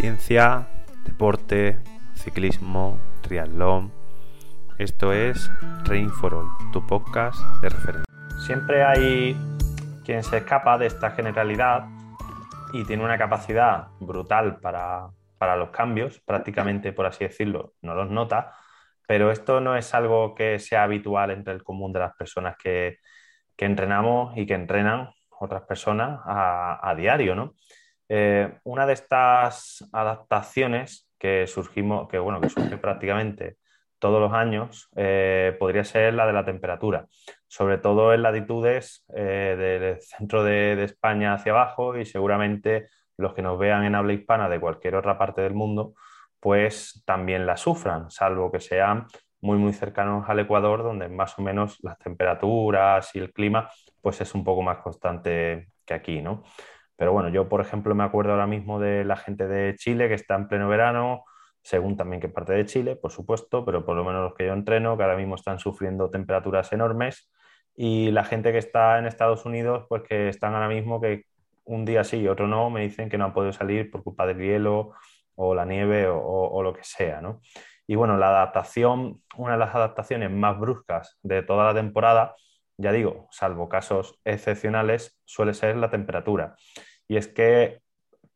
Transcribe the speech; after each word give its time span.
ciencia, 0.00 0.66
deporte, 1.04 1.76
ciclismo, 2.14 2.98
triatlón. 3.20 3.92
Esto 4.78 5.12
es 5.12 5.50
Rain 5.84 6.08
for 6.08 6.32
All, 6.32 6.48
tu 6.72 6.86
podcast 6.86 7.38
de 7.60 7.68
referencia. 7.68 8.14
Siempre 8.46 8.82
hay 8.82 9.36
quien 10.02 10.22
se 10.22 10.38
escapa 10.38 10.78
de 10.78 10.86
esta 10.86 11.10
generalidad 11.10 11.84
y 12.72 12.84
tiene 12.84 13.04
una 13.04 13.18
capacidad 13.18 13.88
brutal 14.00 14.58
para, 14.60 15.10
para 15.36 15.54
los 15.56 15.68
cambios, 15.68 16.18
prácticamente 16.20 16.94
por 16.94 17.04
así 17.04 17.24
decirlo, 17.24 17.74
no 17.82 17.94
los 17.94 18.08
nota, 18.08 18.54
pero 19.06 19.30
esto 19.30 19.60
no 19.60 19.76
es 19.76 19.92
algo 19.92 20.34
que 20.34 20.58
sea 20.60 20.84
habitual 20.84 21.30
entre 21.30 21.52
el 21.52 21.62
común 21.62 21.92
de 21.92 22.00
las 22.00 22.16
personas 22.16 22.56
que, 22.56 23.00
que 23.54 23.66
entrenamos 23.66 24.34
y 24.34 24.46
que 24.46 24.54
entrenan 24.54 25.10
otras 25.38 25.60
personas 25.64 26.20
a 26.24 26.94
diario, 26.96 27.34
¿no? 27.34 27.52
Eh, 28.12 28.52
una 28.64 28.86
de 28.86 28.94
estas 28.94 29.88
adaptaciones 29.92 31.08
que, 31.16 31.46
surgimos, 31.46 32.08
que, 32.08 32.18
bueno, 32.18 32.40
que 32.40 32.48
surge 32.48 32.76
prácticamente 32.76 33.56
todos 34.00 34.20
los 34.20 34.32
años 34.32 34.88
eh, 34.96 35.56
podría 35.60 35.84
ser 35.84 36.14
la 36.14 36.26
de 36.26 36.32
la 36.32 36.44
temperatura, 36.44 37.06
sobre 37.46 37.78
todo 37.78 38.12
en 38.12 38.22
latitudes 38.22 39.04
eh, 39.14 39.54
del 39.56 40.00
centro 40.00 40.42
de, 40.42 40.82
España 40.82 41.34
hacia 41.34 41.52
abajo 41.52 41.96
y 41.96 42.04
seguramente 42.04 42.88
los 43.16 43.32
que 43.32 43.42
nos 43.42 43.56
vean 43.60 43.84
en 43.84 43.94
habla 43.94 44.14
hispana 44.14 44.48
de 44.48 44.58
cualquier 44.58 44.96
otra 44.96 45.16
parte 45.16 45.42
del 45.42 45.54
mundo, 45.54 45.94
pues 46.40 47.04
también 47.06 47.46
la 47.46 47.56
sufran, 47.56 48.10
salvo 48.10 48.50
que 48.50 48.58
sean 48.58 49.06
muy 49.40 49.56
muy 49.56 49.72
cercanos 49.72 50.28
al 50.28 50.40
Ecuador, 50.40 50.82
donde 50.82 51.08
más 51.08 51.38
o 51.38 51.42
menos 51.42 51.78
las 51.82 51.96
temperaturas 51.98 53.14
y 53.14 53.20
el 53.20 53.32
clima 53.32 53.70
pues 54.00 54.20
es 54.20 54.34
un 54.34 54.42
poco 54.42 54.62
más 54.62 54.78
constante 54.78 55.68
que 55.84 55.94
aquí, 55.94 56.22
¿no? 56.22 56.42
Pero 57.00 57.14
bueno, 57.14 57.30
yo 57.30 57.48
por 57.48 57.62
ejemplo 57.62 57.94
me 57.94 58.04
acuerdo 58.04 58.32
ahora 58.32 58.46
mismo 58.46 58.78
de 58.78 59.06
la 59.06 59.16
gente 59.16 59.48
de 59.48 59.74
Chile 59.74 60.06
que 60.06 60.12
está 60.12 60.34
en 60.34 60.48
pleno 60.48 60.68
verano, 60.68 61.24
según 61.62 61.96
también 61.96 62.20
qué 62.20 62.28
parte 62.28 62.52
de 62.52 62.66
Chile, 62.66 62.94
por 62.94 63.10
supuesto, 63.10 63.64
pero 63.64 63.86
por 63.86 63.96
lo 63.96 64.04
menos 64.04 64.22
los 64.22 64.34
que 64.34 64.44
yo 64.44 64.52
entreno, 64.52 64.98
que 64.98 65.04
ahora 65.04 65.16
mismo 65.16 65.36
están 65.36 65.58
sufriendo 65.58 66.10
temperaturas 66.10 66.70
enormes, 66.74 67.32
y 67.74 68.10
la 68.10 68.22
gente 68.22 68.52
que 68.52 68.58
está 68.58 68.98
en 68.98 69.06
Estados 69.06 69.46
Unidos, 69.46 69.86
pues 69.88 70.02
que 70.02 70.28
están 70.28 70.52
ahora 70.52 70.68
mismo 70.68 71.00
que 71.00 71.24
un 71.64 71.86
día 71.86 72.04
sí 72.04 72.18
y 72.18 72.28
otro 72.28 72.46
no, 72.46 72.68
me 72.68 72.82
dicen 72.82 73.08
que 73.08 73.16
no 73.16 73.24
han 73.24 73.32
podido 73.32 73.54
salir 73.54 73.90
por 73.90 74.04
culpa 74.04 74.26
del 74.26 74.36
hielo 74.36 74.92
o 75.36 75.54
la 75.54 75.64
nieve 75.64 76.06
o, 76.06 76.20
o 76.20 76.62
lo 76.62 76.74
que 76.74 76.84
sea, 76.84 77.22
¿no? 77.22 77.40
Y 77.86 77.94
bueno, 77.94 78.18
la 78.18 78.28
adaptación, 78.28 79.22
una 79.38 79.52
de 79.52 79.58
las 79.58 79.74
adaptaciones 79.74 80.30
más 80.30 80.60
bruscas 80.60 81.18
de 81.22 81.42
toda 81.42 81.64
la 81.64 81.72
temporada, 81.72 82.34
ya 82.76 82.92
digo, 82.92 83.26
salvo 83.30 83.70
casos 83.70 84.20
excepcionales, 84.24 85.18
suele 85.24 85.54
ser 85.54 85.76
la 85.76 85.88
temperatura. 85.88 86.56
Y 87.10 87.16
es 87.16 87.26
que 87.26 87.80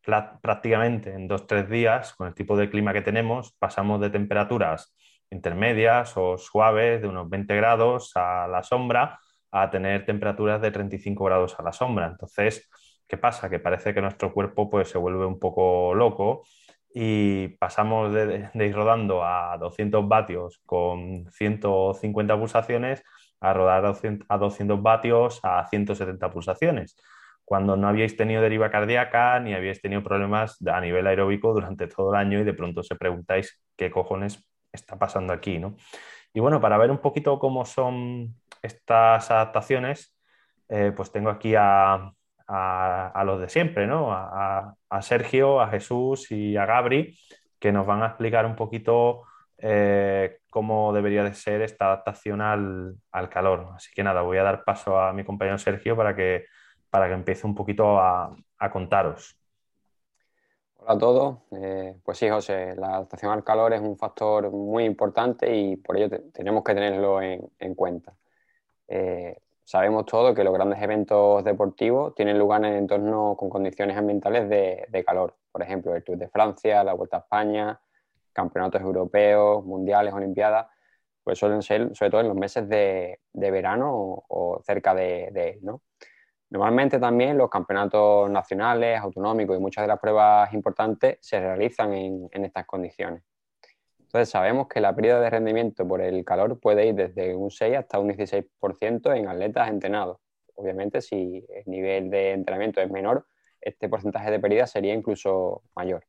prácticamente 0.02 1.12
en 1.14 1.28
dos 1.28 1.46
tres 1.46 1.70
días, 1.70 2.12
con 2.14 2.26
el 2.26 2.34
tipo 2.34 2.56
de 2.56 2.68
clima 2.68 2.92
que 2.92 3.02
tenemos, 3.02 3.52
pasamos 3.60 4.00
de 4.00 4.10
temperaturas 4.10 4.92
intermedias 5.30 6.16
o 6.16 6.36
suaves 6.38 7.00
de 7.00 7.06
unos 7.06 7.30
20 7.30 7.54
grados 7.54 8.10
a 8.16 8.48
la 8.48 8.64
sombra 8.64 9.20
a 9.52 9.70
tener 9.70 10.04
temperaturas 10.04 10.60
de 10.60 10.72
35 10.72 11.24
grados 11.24 11.54
a 11.56 11.62
la 11.62 11.72
sombra. 11.72 12.08
Entonces, 12.08 12.68
¿qué 13.06 13.16
pasa? 13.16 13.48
Que 13.48 13.60
parece 13.60 13.94
que 13.94 14.00
nuestro 14.00 14.32
cuerpo 14.32 14.68
pues, 14.68 14.88
se 14.88 14.98
vuelve 14.98 15.24
un 15.24 15.38
poco 15.38 15.94
loco 15.94 16.42
y 16.92 17.50
pasamos 17.58 18.12
de, 18.12 18.50
ir 18.54 18.74
rodando 18.74 19.24
a 19.24 19.56
200 19.56 20.08
vatios 20.08 20.60
con 20.66 21.30
150 21.30 22.36
pulsaciones 22.36 23.04
a 23.38 23.52
rodar 23.52 23.84
a 24.28 24.38
200 24.38 24.82
vatios 24.82 25.38
a 25.44 25.64
170 25.68 26.28
pulsaciones 26.28 26.96
cuando 27.44 27.76
no 27.76 27.88
habíais 27.88 28.16
tenido 28.16 28.42
deriva 28.42 28.70
cardíaca 28.70 29.38
ni 29.40 29.54
habíais 29.54 29.80
tenido 29.80 30.02
problemas 30.02 30.58
a 30.66 30.80
nivel 30.80 31.06
aeróbico 31.06 31.52
durante 31.52 31.86
todo 31.86 32.14
el 32.14 32.18
año 32.18 32.40
y 32.40 32.44
de 32.44 32.54
pronto 32.54 32.82
se 32.82 32.96
preguntáis 32.96 33.60
qué 33.76 33.90
cojones 33.90 34.48
está 34.72 34.98
pasando 34.98 35.32
aquí, 35.32 35.58
¿no? 35.58 35.76
Y 36.32 36.40
bueno, 36.40 36.60
para 36.60 36.78
ver 36.78 36.90
un 36.90 36.98
poquito 36.98 37.38
cómo 37.38 37.64
son 37.64 38.34
estas 38.62 39.30
adaptaciones, 39.30 40.16
eh, 40.68 40.92
pues 40.96 41.12
tengo 41.12 41.30
aquí 41.30 41.54
a, 41.56 42.12
los 43.24 43.40
de 43.40 43.48
siempre, 43.48 43.86
¿no? 43.86 44.12
A, 44.12 44.74
Sergio, 45.02 45.60
a 45.60 45.68
Jesús 45.68 46.30
y 46.32 46.56
a 46.56 46.66
Gabri, 46.66 47.16
que 47.60 47.72
nos 47.72 47.86
van 47.86 48.02
a 48.02 48.06
explicar 48.06 48.46
un 48.46 48.56
poquito 48.56 49.22
eh, 49.58 50.38
cómo 50.50 50.92
debería 50.92 51.22
de 51.22 51.34
ser 51.34 51.62
esta 51.62 51.86
adaptación 51.86 52.40
al 52.40 53.28
calor. 53.30 53.72
Así 53.76 53.92
que 53.94 54.02
nada, 54.02 54.22
voy 54.22 54.38
a 54.38 54.42
dar 54.42 54.64
paso 54.64 54.98
a 54.98 55.12
mi 55.12 55.24
compañero 55.24 55.58
Sergio 55.58 55.96
para 55.96 56.16
que 56.16 56.46
para 56.94 57.08
que 57.08 57.14
empiece 57.14 57.44
un 57.44 57.56
poquito 57.56 57.98
a, 57.98 58.36
contaros. 58.72 59.36
Hola 60.76 60.92
a 60.92 60.98
todos. 60.98 61.38
Eh, 61.50 61.96
pues 62.04 62.18
sí, 62.18 62.28
José, 62.28 62.76
la 62.76 62.86
adaptación 62.86 63.32
al 63.32 63.42
calor 63.42 63.72
es 63.72 63.80
un 63.80 63.98
factor 63.98 64.48
muy 64.52 64.84
importante 64.84 65.56
y 65.56 65.74
por 65.74 65.96
ello 65.96 66.08
tenemos 66.32 66.62
que 66.62 66.72
tenerlo 66.72 67.20
en, 67.20 67.74
cuenta. 67.74 68.14
Eh, 68.86 69.36
sabemos 69.64 70.06
todos 70.06 70.36
que 70.36 70.44
los 70.44 70.54
grandes 70.54 70.80
eventos 70.80 71.42
deportivos 71.42 72.14
tienen 72.14 72.38
lugar 72.38 72.64
en 72.64 72.74
entornos 72.74 73.36
con 73.38 73.50
condiciones 73.50 73.96
ambientales 73.96 74.48
de, 74.48 75.04
calor. 75.04 75.34
Por 75.50 75.62
ejemplo, 75.62 75.96
el 75.96 76.04
Tour 76.04 76.16
de 76.16 76.28
Francia, 76.28 76.84
la 76.84 76.92
Vuelta 76.92 77.16
a 77.16 77.20
España, 77.20 77.80
campeonatos 78.32 78.80
europeos, 78.80 79.64
mundiales, 79.64 80.14
olimpiadas, 80.14 80.68
pues 81.24 81.40
suelen 81.40 81.60
ser 81.60 81.92
sobre 81.96 82.12
todo 82.12 82.20
en 82.20 82.28
los 82.28 82.36
meses 82.36 82.68
de, 82.68 83.18
verano 83.32 83.90
o, 84.28 84.60
cerca 84.62 84.94
de, 84.94 85.30
de 85.32 85.48
él, 85.48 85.58
¿no? 85.62 85.82
Normalmente 86.54 87.00
también 87.00 87.36
los 87.36 87.50
campeonatos 87.50 88.30
nacionales, 88.30 89.00
autonómicos 89.00 89.56
y 89.56 89.60
muchas 89.60 89.82
de 89.82 89.88
las 89.88 89.98
pruebas 89.98 90.54
importantes 90.54 91.18
se 91.20 91.40
realizan 91.40 91.92
en, 91.92 92.44
estas 92.44 92.64
condiciones. 92.64 93.24
Entonces 93.98 94.28
sabemos 94.28 94.68
que 94.68 94.80
la 94.80 94.94
pérdida 94.94 95.20
de 95.20 95.30
rendimiento 95.30 95.84
por 95.88 96.00
el 96.00 96.24
calor 96.24 96.60
puede 96.60 96.86
ir 96.86 96.94
desde 96.94 97.34
un 97.34 97.50
6 97.50 97.76
hasta 97.76 97.98
un 97.98 98.08
16% 98.08 99.16
en 99.16 99.26
atletas 99.26 99.68
entrenados. 99.68 100.18
Obviamente 100.54 101.00
si 101.00 101.44
el 101.48 101.64
nivel 101.66 102.08
de 102.08 102.30
entrenamiento 102.30 102.80
es 102.80 102.88
menor, 102.88 103.26
este 103.60 103.88
porcentaje 103.88 104.30
de 104.30 104.38
pérdida 104.38 104.68
sería 104.68 104.94
incluso 104.94 105.64
mayor. 105.74 106.04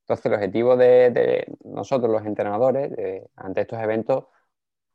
Entonces 0.00 0.26
el 0.26 0.34
objetivo 0.34 0.76
de, 0.76 1.46
nosotros 1.62 2.10
los 2.10 2.26
entrenadores 2.26 2.90
ante 3.36 3.60
estos 3.60 3.80
eventos 3.80 4.24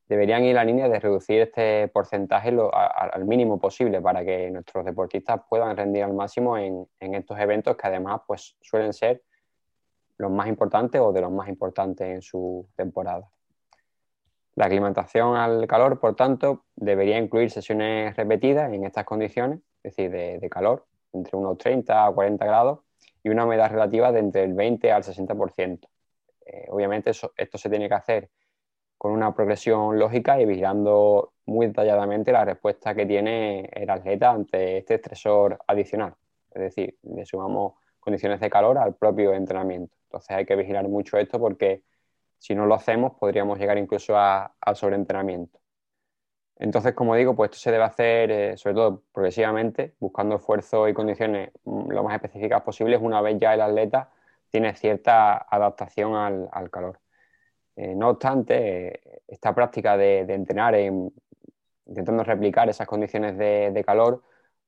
deberían 0.10 0.44
ir 0.44 0.56
la 0.56 0.66
línea 0.66 0.90
de 0.90 1.00
reducir 1.00 1.42
este 1.42 1.88
porcentaje 1.90 2.50
al 2.50 3.26
mínimo 3.26 3.60
posible 3.60 4.02
para 4.02 4.26
que 4.26 4.50
nuestros 4.50 4.84
deportistas 4.84 5.42
puedan 5.48 5.78
rendir 5.78 6.04
al 6.04 6.14
máximo 6.14 6.58
en, 6.58 6.88
estos 7.00 7.40
eventos 7.40 7.78
que 7.78 7.88
además 7.88 8.22
pues, 8.26 8.58
suelen 8.60 8.92
ser 8.92 9.22
los 10.18 10.32
más 10.32 10.48
importantes 10.48 11.00
o 11.00 11.14
de 11.14 11.22
los 11.22 11.32
más 11.32 11.48
importantes 11.48 12.08
en 12.08 12.22
su 12.24 12.68
temporada. 12.76 13.30
La 14.56 14.66
aclimatación 14.66 15.38
al 15.38 15.68
calor, 15.68 16.00
por 16.00 16.16
tanto, 16.16 16.66
debería 16.76 17.18
incluir 17.20 17.52
sesiones 17.52 18.16
repetidas 18.18 18.74
en 18.74 18.84
estas 18.84 19.06
condiciones, 19.06 19.60
es 19.84 19.96
decir, 19.96 20.12
de, 20.12 20.50
calor, 20.50 20.88
entre 21.14 21.38
unos 21.38 21.58
30 21.60 22.08
a 22.08 22.12
40 22.12 22.46
grados, 22.46 22.80
y 23.24 23.30
una 23.30 23.46
humedad 23.46 23.72
relativa 23.72 24.12
de 24.12 24.20
entre 24.20 24.44
el 24.44 24.56
20 24.56 24.92
al 24.92 25.04
60%. 25.04 25.88
Eh, 26.46 26.66
obviamente 26.70 27.12
esto 27.12 27.58
se 27.58 27.70
tiene 27.70 27.88
que 27.88 27.94
hacer 27.96 28.30
con 29.00 29.14
una 29.14 29.34
progresión 29.34 29.98
lógica 29.98 30.42
y 30.42 30.46
vigilando 30.46 31.32
muy 31.46 31.68
detalladamente 31.68 32.34
la 32.34 32.44
respuesta 32.44 32.94
que 32.94 33.06
tiene 33.06 33.70
el 33.72 33.90
atleta 33.90 34.32
ante 34.32 34.80
este 34.80 34.96
estresor 34.96 35.58
adicional. 35.68 36.16
Es 36.52 36.62
decir, 36.62 36.98
le 37.04 37.26
sumamos 37.26 37.76
condiciones 38.02 38.42
de 38.42 38.50
calor 38.50 38.78
al 38.78 38.96
propio 38.96 39.34
entrenamiento. 39.34 39.96
Entonces 40.04 40.32
hay 40.32 40.46
que 40.46 40.58
vigilar 40.58 40.86
mucho 40.90 41.18
esto 41.18 41.40
porque 41.40 41.84
si 42.40 42.54
no 42.54 42.66
lo 42.66 42.76
hacemos 42.76 43.14
podríamos 43.18 43.58
llegar 43.58 43.78
incluso 43.78 44.18
al 44.18 44.76
sobreentrenamiento. 44.76 45.62
Entonces, 46.58 46.94
como 46.94 47.16
digo, 47.16 47.38
pues 47.38 47.52
esto 47.52 47.62
se 47.62 47.72
debe 47.72 47.86
hacer 47.86 48.32
eh, 48.32 48.58
sobre 48.58 48.76
todo 48.76 49.04
progresivamente, 49.14 49.96
buscando 50.00 50.36
esfuerzos 50.36 50.90
y 50.90 50.94
condiciones 50.94 51.52
mm, 51.64 51.90
lo 51.92 52.04
más 52.04 52.16
específicas 52.16 52.64
posibles 52.64 53.00
una 53.02 53.22
vez 53.22 53.38
ya 53.40 53.54
el 53.54 53.62
atleta 53.62 54.12
tiene 54.50 54.76
cierta 54.76 55.38
adaptación 55.38 56.16
al 56.52 56.70
calor. 56.70 57.00
Eh, 57.82 57.96
no 57.96 58.10
obstante, 58.10 59.22
esta 59.26 59.56
práctica 59.56 59.96
de, 59.96 60.20
entrenar 60.34 60.76
intentando 61.86 62.26
replicar 62.26 62.68
esas 62.68 62.86
condiciones 62.86 63.38
de, 63.38 63.84
calor 63.86 64.22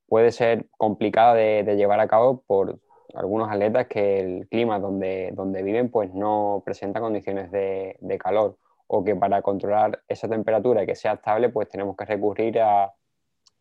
puede 0.07 0.31
ser 0.31 0.69
complicada 0.77 1.33
de, 1.33 1.75
llevar 1.75 1.99
a 1.99 2.07
cabo 2.07 2.41
por 2.47 2.79
algunos 3.13 3.51
atletas 3.51 3.87
que 3.87 4.19
el 4.21 4.47
clima 4.47 4.79
donde, 4.79 5.31
donde 5.33 5.61
viven 5.61 5.91
pues 5.91 6.13
no 6.13 6.61
presenta 6.63 7.01
condiciones 7.01 7.51
de, 7.51 8.17
calor 8.17 8.57
o 8.87 9.03
que 9.03 9.13
para 9.13 9.41
controlar 9.41 10.01
esa 10.07 10.29
temperatura 10.29 10.83
y 10.83 10.85
que 10.85 10.95
sea 10.95 11.13
estable 11.15 11.49
pues 11.49 11.67
tenemos 11.67 11.97
que 11.97 12.05
recurrir 12.05 12.61
a, 12.61 12.93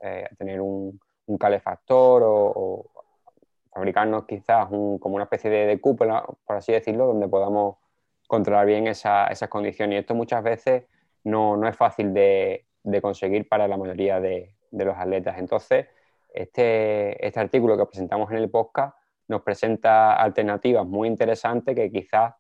eh, 0.01 0.29
tener 0.39 0.61
un, 0.61 1.01
calefactor 1.41 2.23
o, 2.25 2.87
fabricarnos 3.73 4.27
quizás 4.27 4.69
como 4.69 5.17
una 5.17 5.25
especie 5.25 5.51
de, 5.51 5.81
cúpula, 5.81 6.25
por 6.47 6.57
así 6.57 6.73
decirlo, 6.73 7.07
donde 7.07 7.27
podamos 7.29 7.77
controlar 8.31 8.65
bien 8.65 8.87
esa, 8.87 9.27
esas 9.27 9.49
condiciones. 9.49 9.97
Y 9.97 9.99
esto 9.99 10.15
muchas 10.15 10.41
veces 10.45 10.85
no, 11.25 11.57
no 11.57 11.67
es 11.67 11.77
fácil 11.77 12.15
de, 12.15 12.65
conseguir 13.03 13.49
para 13.49 13.67
la 13.67 13.77
mayoría 13.77 14.21
de, 14.21 14.55
de, 14.71 14.85
los 14.85 14.97
atletas. 14.97 15.37
Entonces, 15.37 15.89
este, 16.33 17.27
este 17.27 17.41
artículo 17.41 17.77
que 17.77 17.87
presentamos 17.87 18.31
en 18.31 18.37
el 18.37 18.49
podcast 18.49 18.97
nos 19.27 19.43
presenta 19.43 20.15
alternativas 20.15 20.87
muy 20.87 21.09
interesantes 21.09 21.75
que 21.75 21.91
quizás 21.91 22.35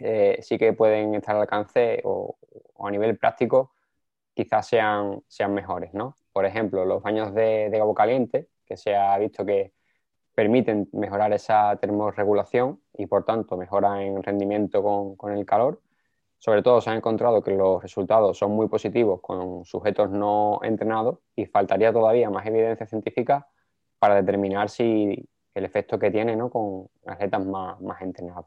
eh, 0.00 0.38
sí 0.40 0.56
que 0.56 0.72
pueden 0.72 1.14
estar 1.14 1.36
al 1.36 1.42
alcance 1.42 2.00
o, 2.04 2.38
a 2.82 2.90
nivel 2.90 3.18
práctico 3.18 3.74
quizás 4.34 4.66
sean, 4.66 5.22
sean 5.28 5.52
mejores, 5.52 5.92
¿no? 5.92 6.16
Por 6.32 6.46
ejemplo, 6.46 6.86
los 6.86 7.02
baños 7.02 7.34
de, 7.34 7.68
de 7.68 7.78
agua 7.78 7.94
caliente, 7.94 8.48
que 8.64 8.78
se 8.78 8.96
ha 8.96 9.18
visto 9.18 9.44
que 9.44 9.74
permiten 10.34 10.88
mejorar 10.92 11.32
esa 11.32 11.76
termorregulación 11.76 12.80
y 12.94 13.06
por 13.06 13.24
tanto 13.24 13.56
mejoran 13.56 14.00
en 14.00 14.22
rendimiento 14.22 14.82
con, 15.16 15.32
el 15.32 15.44
calor. 15.44 15.80
Sobre 16.38 16.62
todo 16.62 16.80
se 16.80 16.90
ha 16.90 16.94
encontrado 16.94 17.42
que 17.42 17.52
los 17.52 17.82
resultados 17.82 18.38
son 18.38 18.52
muy 18.52 18.68
positivos 18.68 19.20
con 19.20 19.64
sujetos 19.64 20.10
no 20.10 20.60
entrenados 20.62 21.18
y 21.36 21.46
faltaría 21.46 21.92
todavía 21.92 22.30
más 22.30 22.46
evidencia 22.46 22.86
científica 22.86 23.46
para 23.98 24.16
determinar 24.16 24.68
si 24.68 25.28
el 25.54 25.64
efecto 25.64 25.98
que 25.98 26.10
tiene 26.10 26.34
¿no? 26.34 26.50
con 26.50 26.88
atletas 27.06 27.44
más, 27.44 27.80
más 27.80 28.02
entrenados. 28.02 28.46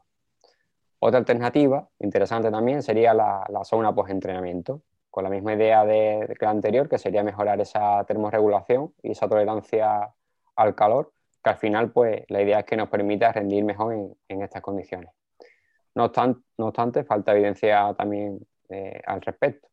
Otra 0.98 1.18
alternativa 1.18 1.88
interesante 2.00 2.50
también 2.50 2.82
sería 2.82 3.14
la, 3.14 3.44
la 3.48 3.64
sauna 3.64 3.94
post-entrenamiento, 3.94 4.82
con 5.16 5.24
la 5.24 5.30
misma 5.30 5.54
idea 5.54 5.82
de, 5.86 6.36
que 6.38 6.44
la 6.44 6.50
anterior, 6.50 6.90
que 6.90 6.98
sería 6.98 7.22
mejorar 7.22 7.58
esa 7.58 8.04
termorregulación 8.04 8.92
y 9.02 9.12
esa 9.12 9.26
tolerancia 9.26 10.12
al 10.56 10.74
calor, 10.74 11.10
que 11.46 11.50
al 11.50 11.58
final 11.58 11.92
pues 11.92 12.24
la 12.28 12.42
idea 12.42 12.58
es 12.58 12.64
que 12.64 12.76
nos 12.76 12.88
permita 12.88 13.30
rendir 13.30 13.62
mejor 13.64 13.94
en, 14.28 14.42
estas 14.42 14.60
condiciones. 14.60 15.10
No 15.94 16.04
obstante, 16.56 17.04
falta 17.04 17.32
evidencia 17.32 17.94
también 17.96 18.40
eh, 18.68 19.00
al 19.06 19.20
respecto. 19.20 19.68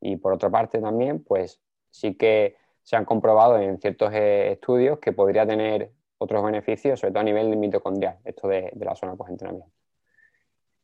Y 0.00 0.16
por 0.16 0.32
otra 0.32 0.50
parte 0.50 0.80
también, 0.80 1.22
pues 1.22 1.60
sí 1.90 2.16
que 2.16 2.56
se 2.82 2.96
han 2.96 3.04
comprobado 3.04 3.58
en 3.60 3.80
ciertos 3.80 4.12
eh, 4.12 4.52
estudios 4.52 4.98
que 4.98 5.12
podría 5.12 5.46
tener 5.46 5.92
otros 6.18 6.44
beneficios, 6.44 6.98
sobre 6.98 7.12
todo 7.12 7.20
a 7.20 7.24
nivel 7.24 7.56
mitocondrial, 7.56 8.18
esto 8.24 8.48
de, 8.48 8.70
de 8.74 8.84
la 8.84 8.96
zona 8.96 9.14
post-entrenamiento. 9.14 9.72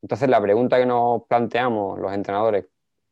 Entonces, 0.01 0.29
la 0.29 0.41
pregunta 0.41 0.79
que 0.79 0.87
nos 0.87 1.25
planteamos 1.25 1.99
los 1.99 2.13
entrenadores 2.13 2.67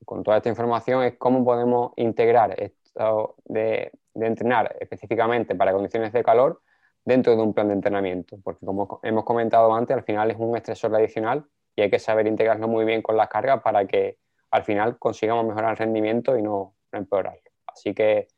con 0.04 0.22
toda 0.22 0.36
esta 0.36 0.48
información 0.48 1.02
es 1.02 1.18
cómo 1.18 1.44
podemos 1.44 1.92
integrar 1.96 2.54
esto 2.62 3.34
de, 3.44 3.90
entrenar 4.14 4.76
específicamente 4.80 5.54
para 5.54 5.72
condiciones 5.72 6.12
de 6.12 6.24
calor 6.24 6.62
dentro 7.08 7.34
de 7.34 7.42
un 7.42 7.54
plan 7.54 7.68
de 7.68 7.74
entrenamiento, 7.74 8.36
porque 8.44 8.66
como 8.66 9.00
hemos 9.02 9.24
comentado 9.24 9.74
antes, 9.74 9.96
al 9.96 10.02
final 10.02 10.30
es 10.30 10.36
un 10.38 10.54
estresor 10.54 10.94
adicional 10.94 11.42
y 11.74 11.80
hay 11.80 11.90
que 11.90 11.98
saber 11.98 12.26
integrarlo 12.26 12.68
muy 12.68 12.84
bien 12.84 13.00
con 13.00 13.16
las 13.16 13.28
cargas 13.28 13.62
para 13.62 13.86
que 13.86 14.18
al 14.50 14.62
final 14.62 14.98
consigamos 14.98 15.46
mejorar 15.46 15.70
el 15.70 15.76
rendimiento 15.78 16.36
y 16.36 16.42
no, 16.42 16.74
empeorarlo. 16.92 17.40
Así 17.66 17.94
que 17.94 18.28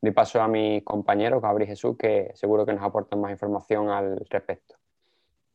doy 0.00 0.12
paso 0.12 0.40
a 0.40 0.46
mis 0.46 0.84
compañeros, 0.84 1.42
Gabriel 1.42 1.68
y 1.68 1.72
Jesús, 1.72 1.96
que 1.98 2.30
seguro 2.34 2.64
que 2.64 2.72
nos 2.72 2.84
aportan 2.84 3.20
más 3.20 3.32
información 3.32 3.88
al 3.88 4.24
respecto. 4.30 4.76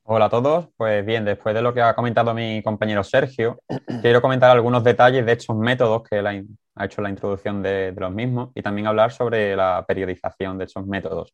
Hola 0.04 0.26
a 0.26 0.30
todos. 0.30 0.68
Pues 0.76 1.06
bien, 1.06 1.24
después 1.24 1.56
de 1.56 1.62
lo 1.62 1.74
que 1.74 1.82
ha 1.82 1.96
comentado 1.96 2.34
mi 2.34 2.62
compañero 2.62 3.06
Sergio, 3.06 3.58
quiero 4.02 4.22
comentar 4.22 4.52
algunos 4.52 4.84
detalles 4.84 5.26
de 5.26 5.32
estos 5.32 5.56
métodos 5.56 6.04
que 6.04 6.18
él 6.18 6.28
ha 6.76 6.86
hecho 6.86 7.02
la 7.02 7.10
introducción 7.10 7.64
de, 7.64 7.94
los 7.96 8.12
mismos 8.12 8.50
y 8.54 8.62
también 8.62 8.88
hablar 8.88 9.14
sobre 9.14 9.56
la 9.56 9.86
periodización 9.88 10.58
de 10.58 10.66
estos 10.66 10.86
métodos. 10.86 11.34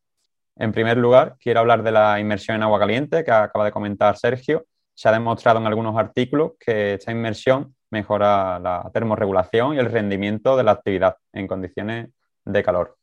En 0.56 0.72
primer 0.72 0.98
lugar, 0.98 1.36
quiero 1.40 1.60
hablar 1.60 1.82
de 1.82 1.92
la 1.92 2.20
inmersión 2.20 2.56
en 2.56 2.62
agua 2.62 2.78
caliente 2.78 3.24
que 3.24 3.30
acaba 3.30 3.64
de 3.64 3.72
comentar 3.72 4.16
Sergio. 4.16 4.66
Se 4.94 5.08
ha 5.08 5.12
demostrado 5.12 5.58
en 5.58 5.66
algunos 5.66 5.96
artículos 5.96 6.52
que 6.60 6.94
esta 6.94 7.10
inmersión 7.10 7.74
mejora 7.90 8.58
la 8.58 8.90
termorregulación 8.92 9.74
y 9.74 9.78
el 9.78 9.90
rendimiento 9.90 10.56
de 10.56 10.64
la 10.64 10.72
actividad 10.72 11.16
en 11.32 11.46
condiciones 11.46 12.10
de 12.44 12.62
calor. 12.62 12.96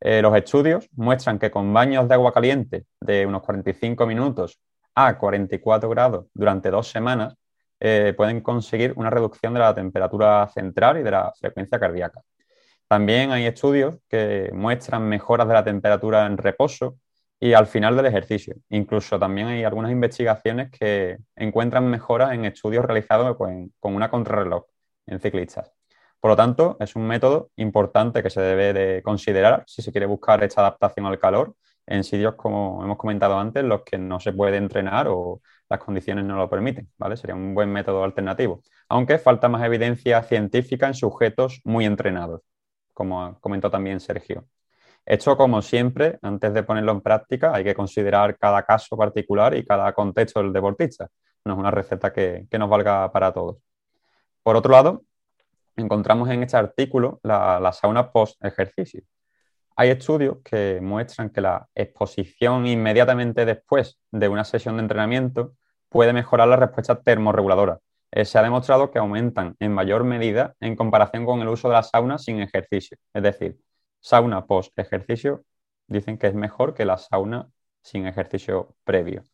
Eh, 0.00 0.22
los 0.22 0.34
estudios 0.34 0.88
muestran 0.92 1.38
que 1.38 1.50
con 1.50 1.72
baños 1.72 2.08
de 2.08 2.14
agua 2.14 2.32
caliente 2.32 2.86
de 3.00 3.26
unos 3.26 3.42
45 3.42 4.06
minutos 4.06 4.58
a 4.94 5.18
44 5.18 5.88
grados 5.90 6.26
durante 6.34 6.70
dos 6.70 6.88
semanas, 6.88 7.34
eh, 7.78 8.14
pueden 8.16 8.40
conseguir 8.40 8.92
una 8.96 9.10
reducción 9.10 9.54
de 9.54 9.60
la 9.60 9.74
temperatura 9.74 10.46
central 10.48 10.98
y 10.98 11.02
de 11.02 11.10
la 11.10 11.32
frecuencia 11.38 11.78
cardíaca. 11.78 12.20
También 12.90 13.30
hay 13.30 13.46
estudios 13.46 13.98
que 14.08 14.50
muestran 14.52 15.08
mejoras 15.08 15.46
de 15.46 15.54
la 15.54 15.62
temperatura 15.62 16.26
en 16.26 16.36
reposo 16.36 16.98
y 17.38 17.52
al 17.52 17.68
final 17.68 17.96
del 17.96 18.06
ejercicio. 18.06 18.56
Incluso 18.68 19.16
también 19.16 19.46
hay 19.46 19.62
algunas 19.62 19.92
investigaciones 19.92 20.72
que 20.72 21.18
encuentran 21.36 21.88
mejoras 21.88 22.32
en 22.32 22.46
estudios 22.46 22.84
realizados 22.84 23.36
con, 23.36 23.72
una 23.82 24.10
contrarreloj 24.10 24.64
en 25.06 25.20
ciclistas. 25.20 25.70
Por 26.18 26.32
lo 26.32 26.36
tanto, 26.36 26.76
es 26.80 26.96
un 26.96 27.06
método 27.06 27.52
importante 27.56 28.24
que 28.24 28.30
se 28.30 28.40
debe 28.40 28.72
de 28.72 29.02
considerar 29.04 29.62
si 29.68 29.82
se 29.82 29.92
quiere 29.92 30.06
buscar 30.06 30.42
esta 30.42 30.62
adaptación 30.62 31.06
al 31.06 31.20
calor 31.20 31.54
en 31.86 32.02
sitios, 32.02 32.34
como 32.34 32.82
hemos 32.82 32.98
comentado 32.98 33.38
antes, 33.38 33.62
los 33.62 33.82
que 33.84 33.98
no 33.98 34.18
se 34.18 34.32
puede 34.32 34.56
entrenar 34.56 35.06
o 35.08 35.42
las 35.68 35.78
condiciones 35.78 36.24
no 36.24 36.36
lo 36.36 36.50
permiten, 36.50 36.90
¿vale? 36.98 37.16
Sería 37.16 37.36
un 37.36 37.54
buen 37.54 37.72
método 37.72 38.02
alternativo. 38.02 38.62
Aunque 38.88 39.18
falta 39.18 39.48
más 39.48 39.62
evidencia 39.62 40.24
científica 40.24 40.88
en 40.88 40.94
sujetos 40.94 41.60
muy 41.64 41.84
entrenados, 41.86 42.42
como 42.92 43.38
comentó 43.40 43.70
también 43.70 44.00
Sergio. 44.00 44.46
Esto, 45.04 45.36
como 45.36 45.62
siempre, 45.62 46.18
antes 46.22 46.52
de 46.54 46.62
ponerlo 46.62 46.92
en 46.92 47.00
práctica, 47.00 47.54
hay 47.54 47.64
que 47.64 47.74
considerar 47.74 48.38
cada 48.38 48.62
caso 48.62 48.96
particular 48.96 49.56
y 49.56 49.64
cada 49.64 49.92
contexto 49.92 50.42
del 50.42 50.52
deportista. 50.52 51.08
No 51.44 51.54
es 51.54 51.58
una 51.58 51.70
receta 51.70 52.12
que, 52.12 52.46
nos 52.58 52.68
valga 52.68 53.10
para 53.10 53.32
todos. 53.32 53.56
Por 54.42 54.56
otro 54.56 54.72
lado, 54.72 55.02
encontramos 55.76 56.28
en 56.30 56.42
este 56.42 56.56
artículo 56.56 57.20
la, 57.22 57.58
la 57.60 57.72
sauna 57.72 58.10
post-ejercicio. 58.12 59.02
Hay 59.76 59.90
estudios 59.90 60.38
que 60.44 60.80
muestran 60.82 61.30
que 61.30 61.40
la 61.40 61.66
exposición 61.74 62.66
inmediatamente 62.66 63.46
después 63.46 63.98
de 64.10 64.28
una 64.28 64.44
sesión 64.44 64.76
de 64.76 64.82
entrenamiento 64.82 65.54
puede 65.88 66.12
mejorar 66.12 66.48
la 66.48 66.56
respuesta 66.56 67.00
termorreguladora. 67.00 67.80
Eh, 68.12 68.24
se 68.24 68.38
ha 68.38 68.42
demostrado 68.42 68.90
que 68.90 68.98
aumentan 68.98 69.56
en 69.60 69.72
mayor 69.72 70.04
medida 70.04 70.54
en 70.60 70.76
comparación 70.76 71.24
con 71.24 71.40
el 71.40 71.48
uso 71.48 71.68
de 71.68 71.74
la 71.74 71.82
sauna 71.82 72.18
sin 72.18 72.40
ejercicio. 72.40 72.96
Es 73.14 73.22
decir, 73.22 73.58
sauna 74.00 74.46
post 74.46 74.76
ejercicio 74.78 75.44
dicen 75.86 76.18
que 76.18 76.28
es 76.28 76.34
mejor 76.34 76.74
que 76.74 76.84
la 76.84 76.98
sauna 76.98 77.48
sin 77.82 78.06
ejercicio 78.06 78.74
previo. 78.84 79.24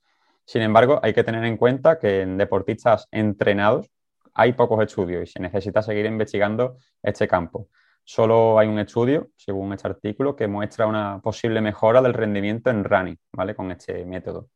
Sin 0.45 0.63
embargo, 0.63 1.01
hay 1.03 1.13
que 1.15 1.25
tener 1.25 1.45
en 1.45 1.57
cuenta 1.57 1.99
que 1.99 2.23
en 2.23 2.39
deportistas 2.39 3.09
entrenados 3.11 3.91
hay 4.35 4.53
pocos 4.53 4.83
estudios 4.83 5.23
y 5.25 5.33
se 5.33 5.41
necesita 5.41 5.83
seguir 5.83 6.07
investigando 6.07 6.77
este 7.03 7.27
campo. 7.27 7.69
Solo 8.05 8.59
hay 8.59 8.69
un 8.69 8.79
estudio, 8.79 9.31
según 9.37 9.73
este 9.73 9.89
artículo, 9.89 10.37
que 10.37 10.47
muestra 10.47 10.87
una 10.87 11.21
posible 11.21 11.61
mejora 11.61 12.01
del 12.03 12.15
rendimiento 12.15 12.71
en 12.71 12.85
running, 12.85 13.19
¿vale? 13.33 13.57
Con 13.57 13.71
este 13.73 14.05
método. 14.05 14.49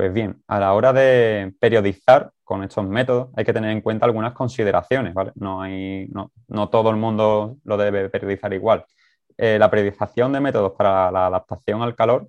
Pues 0.00 0.14
bien, 0.14 0.42
a 0.48 0.58
la 0.58 0.72
hora 0.72 0.94
de 0.94 1.52
periodizar 1.60 2.32
con 2.42 2.62
estos 2.64 2.88
métodos 2.88 3.28
hay 3.36 3.44
que 3.44 3.52
tener 3.52 3.70
en 3.70 3.82
cuenta 3.82 4.06
algunas 4.06 4.32
consideraciones, 4.32 5.12
¿vale? 5.12 5.32
No, 5.34 5.60
hay, 5.60 6.08
no, 6.08 6.70
todo 6.70 6.88
el 6.88 6.96
mundo 6.96 7.58
lo 7.64 7.76
debe 7.76 8.08
periodizar 8.08 8.50
igual. 8.54 8.86
Eh, 9.36 9.58
la 9.58 9.70
periodización 9.70 10.32
de 10.32 10.40
métodos 10.40 10.72
para 10.72 11.10
la 11.10 11.26
adaptación 11.26 11.82
al 11.82 11.94
calor, 11.94 12.28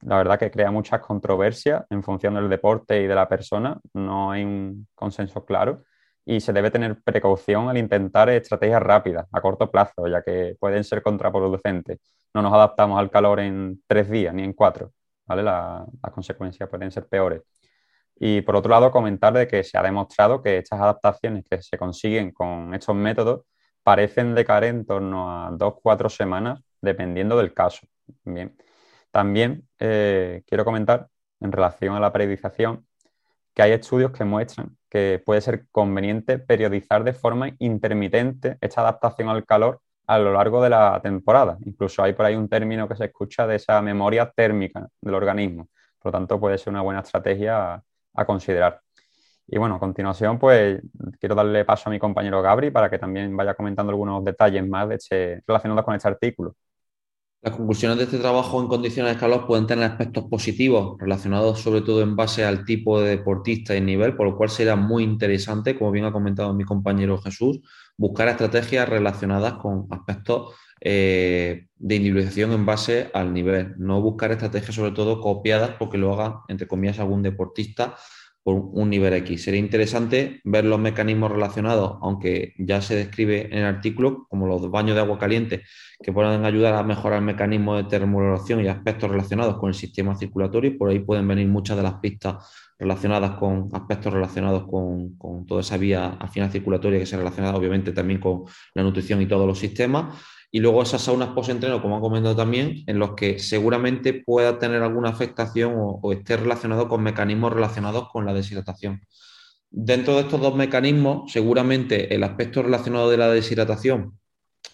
la 0.00 0.16
verdad 0.16 0.38
que 0.38 0.50
crea 0.50 0.70
muchas 0.70 1.00
controversias 1.02 1.84
en 1.90 2.02
función 2.02 2.36
del 2.36 2.48
deporte 2.48 3.02
y 3.02 3.06
de 3.06 3.14
la 3.14 3.28
persona, 3.28 3.78
no 3.92 4.30
hay 4.30 4.42
un 4.42 4.88
consenso 4.94 5.44
claro 5.44 5.82
y 6.24 6.40
se 6.40 6.54
debe 6.54 6.70
tener 6.70 7.02
precaución 7.02 7.68
al 7.68 7.76
intentar 7.76 8.30
estrategias 8.30 8.82
rápidas 8.82 9.26
a 9.30 9.42
corto 9.42 9.70
plazo, 9.70 10.08
ya 10.08 10.22
que 10.22 10.56
pueden 10.58 10.84
ser 10.84 11.02
contraproducentes. 11.02 11.98
No 12.32 12.40
nos 12.40 12.54
adaptamos 12.54 12.98
al 12.98 13.10
calor 13.10 13.40
en 13.40 13.82
tres 13.86 14.08
días 14.08 14.32
ni 14.32 14.42
en 14.42 14.54
cuatro, 14.54 14.92
las 15.36 16.12
consecuencias 16.12 16.68
pueden 16.68 16.90
ser 16.90 17.06
peores. 17.06 17.42
Y 18.16 18.42
por 18.42 18.56
otro 18.56 18.70
lado, 18.70 18.90
comentar 18.90 19.32
de 19.32 19.48
que 19.48 19.64
se 19.64 19.78
ha 19.78 19.82
demostrado 19.82 20.42
que 20.42 20.58
estas 20.58 20.80
adaptaciones 20.80 21.44
que 21.48 21.62
se 21.62 21.78
consiguen 21.78 22.32
con 22.32 22.74
estos 22.74 22.94
métodos 22.94 23.46
parecen 23.82 24.34
decaer 24.34 24.64
en 24.64 24.84
torno 24.86 25.30
a 25.30 25.50
dos, 25.52 25.74
cuatro 25.82 26.08
semanas, 26.08 26.60
dependiendo 26.82 27.36
del 27.36 27.54
caso. 27.54 27.86
También 29.10 29.68
eh, 29.78 30.42
quiero 30.46 30.64
comentar 30.64 31.08
en 31.40 31.52
relación 31.52 31.94
a 31.94 32.00
la 32.00 32.12
periodización 32.12 32.86
que 33.54 33.62
hay 33.62 33.72
estudios 33.72 34.12
que 34.12 34.24
muestran 34.24 34.76
que 34.90 35.22
puede 35.24 35.40
ser 35.40 35.66
conveniente 35.70 36.38
periodizar 36.38 37.04
de 37.04 37.12
forma 37.12 37.50
intermitente 37.58 38.58
esta 38.60 38.82
adaptación 38.82 39.28
al 39.28 39.46
calor 39.46 39.80
a 40.10 40.18
lo 40.18 40.32
largo 40.32 40.60
de 40.60 40.70
la 40.70 41.00
temporada. 41.00 41.56
Incluso 41.64 42.02
hay 42.02 42.14
por 42.14 42.26
ahí 42.26 42.34
un 42.34 42.48
término 42.48 42.88
que 42.88 42.96
se 42.96 43.04
escucha 43.04 43.46
de 43.46 43.54
esa 43.56 43.80
memoria 43.80 44.28
térmica 44.28 44.88
del 45.00 45.14
organismo. 45.14 45.68
Por 46.00 46.12
lo 46.12 46.18
tanto, 46.18 46.40
puede 46.40 46.58
ser 46.58 46.72
una 46.72 46.82
buena 46.82 47.00
estrategia 47.00 47.80
a, 48.14 48.24
considerar. 48.24 48.80
Y 49.46 49.56
bueno, 49.58 49.76
a 49.76 49.78
continuación, 49.78 50.36
pues 50.36 50.80
quiero 51.20 51.36
darle 51.36 51.64
paso 51.64 51.88
a 51.88 51.92
mi 51.92 52.00
compañero 52.00 52.42
Gabri 52.42 52.72
para 52.72 52.90
que 52.90 52.98
también 52.98 53.36
vaya 53.36 53.54
comentando 53.54 53.90
algunos 53.90 54.24
detalles 54.24 54.66
más 54.66 54.90
este, 54.90 55.44
relacionados 55.46 55.84
con 55.84 55.94
este 55.94 56.08
artículo. 56.08 56.56
Las 57.42 57.56
conclusiones 57.56 57.96
de 57.96 58.04
este 58.04 58.18
trabajo 58.18 58.60
en 58.60 58.68
condiciones 58.68 59.14
de 59.14 59.18
calor 59.18 59.46
pueden 59.46 59.66
tener 59.66 59.84
aspectos 59.84 60.24
positivos 60.24 60.98
relacionados 60.98 61.58
sobre 61.60 61.80
todo 61.80 62.02
en 62.02 62.14
base 62.14 62.44
al 62.44 62.66
tipo 62.66 63.00
de 63.00 63.16
deportista 63.16 63.74
y 63.74 63.80
nivel, 63.80 64.14
por 64.14 64.26
lo 64.26 64.36
cual 64.36 64.50
será 64.50 64.76
muy 64.76 65.04
interesante, 65.04 65.78
como 65.78 65.90
bien 65.90 66.04
ha 66.04 66.12
comentado 66.12 66.52
mi 66.52 66.64
compañero 66.64 67.16
Jesús, 67.16 67.60
buscar 67.96 68.28
estrategias 68.28 68.86
relacionadas 68.86 69.54
con 69.54 69.86
aspectos 69.88 70.54
eh, 70.82 71.68
de 71.76 71.94
individualización 71.94 72.52
en 72.52 72.66
base 72.66 73.10
al 73.14 73.32
nivel, 73.32 73.74
no 73.78 74.02
buscar 74.02 74.32
estrategias 74.32 74.74
sobre 74.74 74.92
todo 74.92 75.22
copiadas 75.22 75.70
porque 75.78 75.96
lo 75.96 76.12
haga, 76.12 76.42
entre 76.48 76.68
comillas, 76.68 76.98
algún 76.98 77.22
deportista 77.22 77.96
por 78.42 78.54
un 78.54 78.90
nivel 78.90 79.12
X. 79.14 79.44
Sería 79.44 79.60
interesante 79.60 80.40
ver 80.44 80.64
los 80.64 80.78
mecanismos 80.78 81.30
relacionados, 81.30 81.98
aunque 82.00 82.54
ya 82.58 82.80
se 82.80 82.94
describe 82.96 83.46
en 83.46 83.58
el 83.58 83.64
artículo, 83.64 84.26
como 84.28 84.46
los 84.46 84.70
baños 84.70 84.94
de 84.94 85.02
agua 85.02 85.18
caliente, 85.18 85.62
que 86.02 86.12
pueden 86.12 86.44
ayudar 86.44 86.74
a 86.74 86.82
mejorar 86.82 87.18
el 87.18 87.24
mecanismo 87.24 87.76
de 87.76 87.84
termorregulación 87.84 88.64
y 88.64 88.68
aspectos 88.68 89.10
relacionados 89.10 89.58
con 89.58 89.68
el 89.68 89.74
sistema 89.74 90.16
circulatorio. 90.16 90.76
Por 90.78 90.90
ahí 90.90 91.00
pueden 91.00 91.28
venir 91.28 91.48
muchas 91.48 91.76
de 91.76 91.82
las 91.82 91.94
pistas 91.94 92.36
relacionadas 92.78 93.32
con 93.32 93.68
aspectos 93.72 94.12
relacionados 94.12 94.66
con, 94.66 95.16
con 95.18 95.44
toda 95.44 95.60
esa 95.60 95.76
vía 95.76 96.16
al 96.18 96.28
final 96.30 96.50
circulatoria 96.50 96.98
que 96.98 97.04
se 97.04 97.18
relaciona 97.18 97.54
obviamente 97.54 97.92
también 97.92 98.20
con 98.20 98.44
la 98.74 98.82
nutrición 98.82 99.20
y 99.20 99.26
todos 99.26 99.46
los 99.46 99.58
sistemas 99.58 100.16
y 100.52 100.60
luego 100.60 100.82
esas 100.82 101.02
saunas 101.02 101.28
post-entreno, 101.30 101.80
como 101.80 101.96
han 101.96 102.00
comentado 102.00 102.34
también, 102.34 102.82
en 102.86 102.98
los 102.98 103.14
que 103.14 103.38
seguramente 103.38 104.14
pueda 104.14 104.58
tener 104.58 104.82
alguna 104.82 105.10
afectación 105.10 105.74
o, 105.76 106.12
esté 106.12 106.36
relacionado 106.36 106.88
con 106.88 107.02
mecanismos 107.02 107.52
relacionados 107.52 108.08
con 108.10 108.26
la 108.26 108.34
deshidratación. 108.34 109.00
Dentro 109.70 110.16
de 110.16 110.22
estos 110.22 110.40
dos 110.40 110.56
mecanismos, 110.56 111.30
seguramente 111.30 112.12
el 112.14 112.24
aspecto 112.24 112.62
relacionado 112.62 113.08
de 113.10 113.16
la 113.16 113.28
deshidratación 113.30 114.18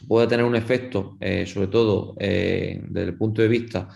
puede 0.09 0.27
tener 0.27 0.47
un 0.47 0.57
efecto, 0.57 1.19
eh, 1.21 1.45
sobre 1.47 1.67
todo 1.67 2.15
eh, 2.19 2.81
desde 2.89 3.09
el 3.09 3.19
punto 3.19 3.43
de 3.43 3.49
vista 3.49 3.89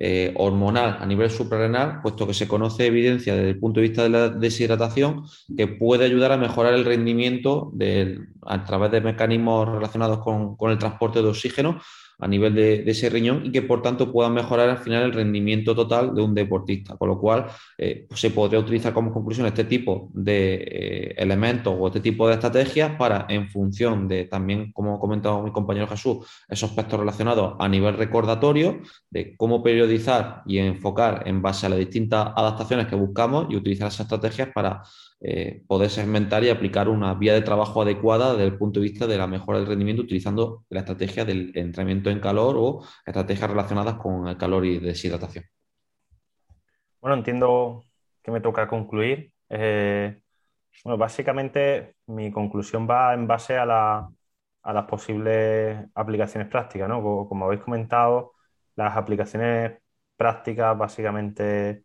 eh, 0.00 0.32
hormonal 0.36 0.98
a 1.00 1.06
nivel 1.06 1.30
suprarrenal, 1.30 2.00
puesto 2.02 2.26
que 2.26 2.34
se 2.34 2.46
conoce 2.46 2.86
evidencia 2.86 3.34
desde 3.34 3.50
el 3.50 3.58
punto 3.58 3.80
de 3.80 3.88
vista 3.88 4.02
de 4.04 4.10
la 4.10 4.28
deshidratación 4.28 5.24
que 5.56 5.66
puede 5.66 6.04
ayudar 6.04 6.32
a 6.32 6.36
mejorar 6.36 6.74
el 6.74 6.84
rendimiento 6.84 7.72
a 8.42 8.64
través 8.64 8.92
de 8.92 9.00
mecanismos 9.00 9.68
relacionados 9.68 10.18
con, 10.18 10.56
con 10.56 10.70
el 10.70 10.78
transporte 10.78 11.20
de 11.20 11.28
oxígeno 11.28 11.80
a 12.18 12.26
nivel 12.28 12.54
de, 12.54 12.90
ese 12.90 13.08
riñón 13.08 13.42
y 13.44 13.52
que 13.52 13.62
por 13.62 13.82
tanto 13.82 14.12
puedan 14.12 14.34
mejorar 14.34 14.68
al 14.68 14.78
final 14.78 15.04
el 15.04 15.12
rendimiento 15.12 15.74
total 15.74 16.14
de 16.14 16.22
un 16.22 16.34
deportista. 16.34 16.96
Con 16.96 17.08
lo 17.08 17.18
cual 17.18 17.46
eh, 17.76 18.06
pues 18.08 18.20
se 18.20 18.30
podría 18.30 18.58
utilizar 18.58 18.92
como 18.92 19.12
conclusión 19.12 19.46
este 19.46 19.64
tipo 19.64 20.10
de 20.12 20.54
eh, 20.54 21.14
elementos 21.16 21.74
o 21.78 21.86
este 21.86 22.00
tipo 22.00 22.26
de 22.26 22.34
estrategias 22.34 22.96
para, 22.96 23.26
en 23.28 23.48
función 23.48 24.08
de 24.08 24.24
también, 24.24 24.72
como 24.72 24.96
ha 24.96 25.00
comentado 25.00 25.42
mi 25.42 25.52
compañero 25.52 25.86
Jesús, 25.86 26.26
esos 26.48 26.70
aspectos 26.70 26.98
relacionados 26.98 27.54
a 27.58 27.68
nivel 27.68 27.96
recordatorio, 27.96 28.80
de 29.10 29.36
cómo 29.36 29.62
periodizar 29.62 30.42
y 30.46 30.58
enfocar 30.58 31.22
en 31.26 31.40
base 31.42 31.66
a 31.66 31.68
las 31.68 31.78
distintas 31.78 32.28
adaptaciones 32.34 32.86
que 32.86 32.96
buscamos 32.96 33.46
y 33.50 33.56
utilizar 33.56 33.88
esas 33.88 34.00
estrategias 34.00 34.48
para 34.54 34.82
eh, 35.20 35.64
poder 35.66 35.90
segmentar 35.90 36.44
y 36.44 36.48
aplicar 36.48 36.88
una 36.88 37.12
vía 37.14 37.34
de 37.34 37.42
trabajo 37.42 37.82
adecuada 37.82 38.34
desde 38.34 38.44
el 38.44 38.56
punto 38.56 38.78
de 38.78 38.84
vista 38.84 39.08
de 39.08 39.18
la 39.18 39.26
mejora 39.26 39.58
del 39.58 39.66
rendimiento 39.66 40.02
utilizando 40.02 40.64
la 40.68 40.80
estrategia 40.80 41.24
del 41.24 41.50
entrenamiento 41.56 42.08
en 42.08 42.20
calor 42.20 42.54
o 42.56 42.84
estrategias 43.04 43.50
relacionadas 43.50 43.94
con 43.94 44.28
el 44.28 44.36
calor 44.36 44.64
y 44.64 44.78
deshidratación. 44.78 45.44
Bueno, 47.00 47.16
entiendo 47.16 47.82
que 48.22 48.30
me 48.30 48.40
toca 48.40 48.68
concluir. 48.68 49.32
Eh, 49.48 50.20
bueno, 50.84 50.96
básicamente 50.96 51.96
mi 52.06 52.30
conclusión 52.30 52.88
va 52.88 53.12
en 53.12 53.26
base 53.26 53.56
a, 53.56 53.66
las 53.66 54.84
posibles 54.86 55.84
aplicaciones 55.94 56.48
prácticas, 56.48 56.88
¿no? 56.88 57.02
Como, 57.02 57.46
habéis 57.46 57.62
comentado, 57.62 58.34
las 58.76 58.96
aplicaciones 58.96 59.78
prácticas 60.16 60.78
básicamente 60.78 61.82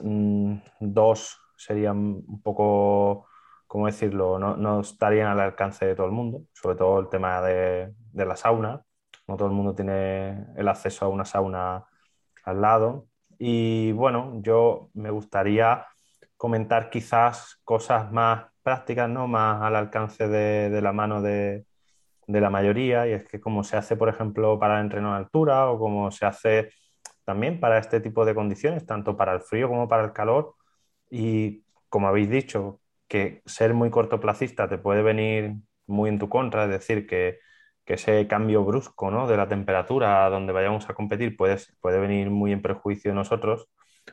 mm, 0.00 0.56
dos 0.78 1.41
serían 1.56 1.96
un 2.26 2.42
poco, 2.42 3.26
¿cómo 3.66 3.86
decirlo? 3.86 4.38
No, 4.38 4.80
estarían 4.80 5.28
al 5.28 5.40
alcance 5.40 5.86
de 5.86 5.94
todo 5.94 6.06
el 6.06 6.12
mundo, 6.12 6.42
sobre 6.52 6.76
todo 6.76 7.00
el 7.00 7.08
tema 7.08 7.40
de, 7.42 7.92
la 8.14 8.36
sauna. 8.36 8.82
No 9.26 9.36
todo 9.36 9.48
el 9.48 9.54
mundo 9.54 9.74
tiene 9.74 10.46
el 10.56 10.68
acceso 10.68 11.06
a 11.06 11.08
una 11.08 11.24
sauna 11.24 11.84
al 12.44 12.60
lado. 12.60 13.06
Y 13.38 13.92
bueno, 13.92 14.40
yo 14.42 14.90
me 14.94 15.10
gustaría 15.10 15.86
comentar 16.36 16.90
quizás 16.90 17.60
cosas 17.64 18.10
más 18.12 18.46
prácticas, 18.62 19.08
¿no? 19.08 19.28
Más 19.28 19.62
al 19.62 19.76
alcance 19.76 20.28
de, 20.28 20.80
la 20.82 20.92
mano 20.92 21.22
de, 21.22 21.66
la 22.26 22.50
mayoría. 22.50 23.06
Y 23.08 23.12
es 23.12 23.24
que 23.24 23.40
como 23.40 23.64
se 23.64 23.76
hace, 23.76 23.96
por 23.96 24.08
ejemplo, 24.08 24.58
para 24.58 24.76
el 24.78 24.82
entreno 24.82 25.08
en 25.08 25.14
altura 25.14 25.70
o 25.70 25.78
como 25.78 26.10
se 26.10 26.26
hace 26.26 26.70
también 27.24 27.60
para 27.60 27.78
este 27.78 28.00
tipo 28.00 28.24
de 28.24 28.34
condiciones, 28.34 28.86
tanto 28.86 29.16
para 29.16 29.32
el 29.34 29.40
frío 29.40 29.68
como 29.68 29.88
para 29.88 30.04
el 30.04 30.12
calor, 30.12 30.54
y 31.12 31.64
como 31.90 32.08
habéis 32.08 32.30
dicho, 32.30 32.80
que 33.06 33.42
ser 33.44 33.74
muy 33.74 33.90
cortoplacista 33.90 34.68
te 34.68 34.78
puede 34.78 35.02
venir 35.02 35.56
muy 35.86 36.08
en 36.08 36.18
tu 36.18 36.30
contra, 36.30 36.64
es 36.64 36.70
decir, 36.70 37.06
que, 37.06 37.38
ese 37.86 38.26
cambio 38.26 38.64
brusco 38.64 39.10
¿no? 39.10 39.26
de 39.28 39.36
la 39.36 39.48
temperatura 39.48 40.24
a 40.24 40.30
donde 40.30 40.54
vayamos 40.54 40.88
a 40.88 40.94
competir 40.94 41.36
puede, 41.36 41.58
puede 41.82 42.00
venir 42.00 42.30
muy 42.30 42.50
en 42.52 42.62
perjuicio 42.62 43.10
de 43.10 43.14
nosotros, 43.14 43.68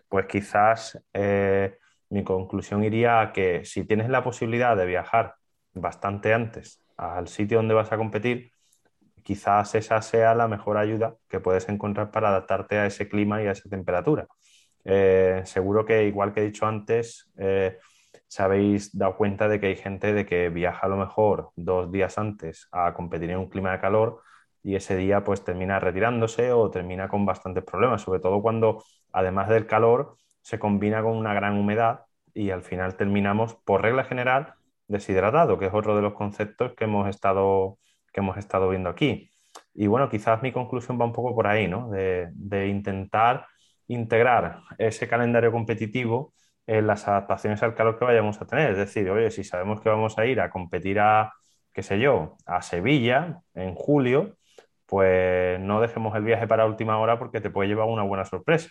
pues 0.09 0.25
quizás 0.25 1.01
eh, 1.13 1.77
mi 2.09 2.25
conclusión 2.25 2.83
iría 2.83 3.21
a 3.21 3.31
que 3.31 3.63
si 3.63 3.85
tienes 3.85 4.09
la 4.09 4.21
posibilidad 4.21 4.75
de 4.75 4.85
viajar 4.85 5.35
bastante 5.71 6.33
antes 6.33 6.83
al 6.97 7.29
sitio 7.29 7.59
donde 7.59 7.73
vas 7.73 7.93
a 7.93 7.97
competir, 7.97 8.51
quizás 9.23 9.73
esa 9.75 10.01
sea 10.01 10.35
la 10.35 10.49
mejor 10.49 10.75
ayuda 10.77 11.15
que 11.29 11.39
puedes 11.39 11.69
encontrar 11.69 12.11
para 12.11 12.27
adaptarte 12.29 12.79
a 12.79 12.85
ese 12.85 13.07
clima 13.07 13.41
y 13.41 13.47
a 13.47 13.51
esa 13.51 13.69
temperatura. 13.69 14.27
Eh, 14.91 15.43
seguro 15.45 15.85
que, 15.85 16.05
igual 16.05 16.33
que 16.33 16.41
he 16.41 16.45
dicho 16.45 16.65
antes, 16.65 17.31
eh, 17.37 17.77
se 18.27 18.41
habéis 18.43 18.97
dado 18.97 19.17
cuenta 19.17 19.47
de 19.47 19.59
que 19.59 19.67
hay 19.67 19.75
gente 19.75 20.13
de 20.13 20.25
que 20.25 20.49
viaja 20.49 20.87
a 20.87 20.89
lo 20.89 20.97
mejor 20.97 21.51
dos 21.55 21.91
días 21.91 22.17
antes 22.17 22.67
a 22.71 22.93
competir 22.95 23.29
en 23.29 23.37
un 23.37 23.49
clima 23.49 23.71
de 23.71 23.79
calor 23.79 24.21
y 24.63 24.75
ese 24.75 24.95
día 24.97 25.23
pues 25.23 25.43
termina 25.43 25.79
retirándose 25.79 26.51
o 26.51 26.71
termina 26.71 27.07
con 27.07 27.23
bastantes 27.25 27.63
problemas, 27.63 28.01
sobre 28.01 28.19
todo 28.19 28.41
cuando 28.41 28.83
además 29.11 29.47
del 29.49 29.67
calor 29.67 30.15
se 30.41 30.57
combina 30.57 31.03
con 31.03 31.15
una 31.15 31.33
gran 31.35 31.57
humedad 31.57 32.05
y 32.33 32.49
al 32.49 32.63
final 32.63 32.95
terminamos 32.95 33.55
por 33.65 33.83
regla 33.83 34.03
general 34.05 34.55
deshidratado, 34.87 35.59
que 35.59 35.67
es 35.67 35.73
otro 35.73 35.95
de 35.95 36.01
los 36.01 36.13
conceptos 36.13 36.73
que 36.73 36.85
hemos 36.85 37.07
estado, 37.07 37.77
que 38.11 38.21
hemos 38.21 38.37
estado 38.37 38.69
viendo 38.69 38.89
aquí. 38.89 39.29
Y 39.73 39.85
bueno, 39.85 40.09
quizás 40.09 40.41
mi 40.41 40.51
conclusión 40.51 40.99
va 40.99 41.05
un 41.05 41.13
poco 41.13 41.35
por 41.35 41.45
ahí, 41.45 41.67
¿no? 41.67 41.89
De, 41.89 42.29
de 42.33 42.67
intentar 42.67 43.45
integrar 43.89 44.61
ese 44.77 45.07
calendario 45.07 45.51
competitivo 45.51 46.33
en 46.67 46.87
las 46.87 47.07
adaptaciones 47.07 47.61
al 47.63 47.75
calor 47.75 47.97
que 47.97 48.05
vayamos 48.05 48.39
a 48.41 48.45
tener. 48.45 48.71
Es 48.71 48.77
decir, 48.77 49.09
oye, 49.09 49.31
si 49.31 49.43
sabemos 49.43 49.81
que 49.81 49.89
vamos 49.89 50.17
a 50.17 50.25
ir 50.25 50.39
a 50.39 50.49
competir 50.49 50.99
a, 50.99 51.33
qué 51.73 51.83
sé 51.83 51.99
yo, 51.99 52.37
a 52.45 52.61
Sevilla 52.61 53.41
en 53.55 53.75
julio, 53.75 54.37
pues 54.85 55.59
no 55.59 55.81
dejemos 55.81 56.15
el 56.15 56.23
viaje 56.23 56.47
para 56.47 56.65
última 56.65 56.99
hora 56.99 57.19
porque 57.19 57.41
te 57.41 57.49
puede 57.49 57.69
llevar 57.69 57.87
una 57.87 58.03
buena 58.03 58.25
sorpresa. 58.25 58.69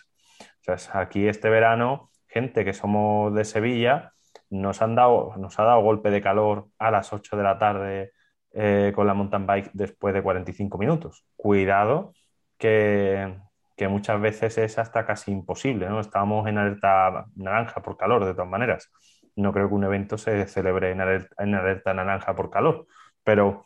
O 0.67 0.77
sea, 0.77 1.01
aquí 1.01 1.27
este 1.27 1.49
verano, 1.49 2.09
gente 2.27 2.63
que 2.63 2.73
somos 2.73 3.33
de 3.35 3.45
Sevilla, 3.45 4.13
nos, 4.49 4.81
han 4.81 4.95
dado, 4.95 5.33
nos 5.37 5.59
ha 5.59 5.63
dado 5.63 5.81
golpe 5.81 6.09
de 6.11 6.21
calor 6.21 6.69
a 6.77 6.91
las 6.91 7.11
8 7.13 7.37
de 7.37 7.43
la 7.43 7.57
tarde 7.57 8.11
eh, 8.51 8.93
con 8.95 9.07
la 9.07 9.13
mountain 9.13 9.45
bike 9.45 9.71
después 9.73 10.13
de 10.13 10.23
45 10.23 10.77
minutos. 10.77 11.25
Cuidado 11.35 12.13
que, 12.57 13.35
que 13.79 13.87
muchas 13.87 14.19
veces 14.19 14.57
es 14.57 14.77
hasta 14.77 15.05
casi 15.05 15.31
imposible, 15.31 15.87
¿no? 15.87 16.01
Estábamos 16.01 16.45
en 16.49 16.57
alerta 16.57 17.27
naranja 17.35 17.81
por 17.81 17.95
calor, 17.95 18.25
de 18.25 18.33
todas 18.33 18.49
maneras. 18.49 18.91
No 19.37 19.53
creo 19.53 19.69
que 19.69 19.73
un 19.73 19.85
evento 19.85 20.17
se 20.17 20.47
celebre 20.47 20.91
en 20.91 20.99
alerta, 20.99 21.93
naranja 21.93 22.35
por 22.35 22.49
calor, 22.49 22.87
pero 23.23 23.63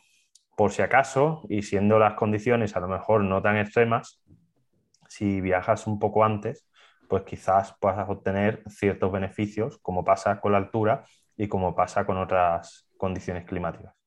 por 0.56 0.70
si 0.70 0.82
acaso, 0.82 1.42
y 1.48 1.62
siendo 1.62 1.98
las 1.98 2.14
condiciones 2.14 2.76
a 2.76 2.80
lo 2.80 2.86
mejor 2.86 3.24
no 3.24 3.42
tan 3.42 3.56
extremas, 3.56 4.22
si 5.08 5.40
viajas 5.40 5.88
un 5.88 5.98
poco 5.98 6.24
antes, 6.24 6.68
pues 7.08 7.24
quizás 7.24 7.76
puedas 7.80 8.08
obtener 8.08 8.62
ciertos 8.68 9.10
beneficios, 9.10 9.78
como 9.78 10.04
pasa 10.04 10.40
con 10.40 10.52
la 10.52 10.58
altura 10.58 11.04
y 11.36 11.48
como 11.48 11.74
pasa 11.74 12.06
con 12.06 12.18
otras 12.18 12.88
condiciones 12.96 13.46
climáticas. 13.46 14.03